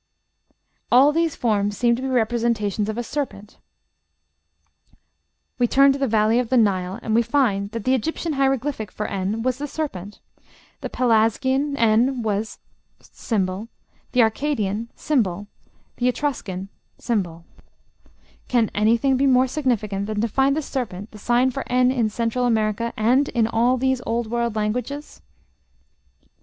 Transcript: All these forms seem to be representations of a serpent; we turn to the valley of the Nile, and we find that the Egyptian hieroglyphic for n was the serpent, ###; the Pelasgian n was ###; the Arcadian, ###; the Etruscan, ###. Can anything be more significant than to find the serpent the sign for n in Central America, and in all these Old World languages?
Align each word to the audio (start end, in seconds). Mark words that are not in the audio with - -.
All 0.91 1.11
these 1.11 1.35
forms 1.35 1.77
seem 1.77 1.95
to 1.95 2.01
be 2.01 2.07
representations 2.07 2.89
of 2.89 2.97
a 2.97 3.03
serpent; 3.03 3.59
we 5.59 5.67
turn 5.67 5.91
to 5.93 5.99
the 5.99 6.07
valley 6.07 6.39
of 6.39 6.49
the 6.49 6.57
Nile, 6.57 6.97
and 7.03 7.13
we 7.13 7.21
find 7.21 7.69
that 7.69 7.83
the 7.83 7.93
Egyptian 7.93 8.33
hieroglyphic 8.33 8.91
for 8.91 9.05
n 9.05 9.43
was 9.43 9.59
the 9.59 9.67
serpent, 9.67 10.19
###; 10.51 10.81
the 10.81 10.89
Pelasgian 10.89 11.77
n 11.77 12.23
was 12.23 12.57
###; 12.77 12.99
the 12.99 13.67
Arcadian, 14.23 14.89
###; 14.91 15.07
the 15.97 16.07
Etruscan, 16.09 16.69
###. 17.53 18.47
Can 18.47 18.71
anything 18.73 19.17
be 19.17 19.27
more 19.27 19.45
significant 19.47 20.07
than 20.07 20.19
to 20.19 20.27
find 20.27 20.55
the 20.57 20.63
serpent 20.63 21.11
the 21.11 21.19
sign 21.19 21.51
for 21.51 21.63
n 21.71 21.91
in 21.91 22.09
Central 22.09 22.45
America, 22.47 22.91
and 22.97 23.29
in 23.29 23.45
all 23.45 23.77
these 23.77 24.01
Old 24.07 24.25
World 24.31 24.55
languages? 24.55 25.21